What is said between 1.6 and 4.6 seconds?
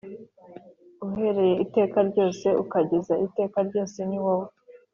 iteka ryose ukageza iteka ryose Ni wowe